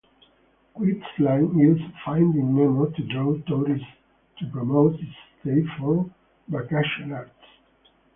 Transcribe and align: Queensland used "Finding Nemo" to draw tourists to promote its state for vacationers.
Queensland 0.73 1.59
used 1.59 1.83
"Finding 2.03 2.55
Nemo" 2.55 2.87
to 2.87 3.03
draw 3.03 3.37
tourists 3.41 3.85
to 4.39 4.47
promote 4.47 4.95
its 4.95 5.11
state 5.41 5.67
for 5.77 6.09
vacationers. 6.49 7.29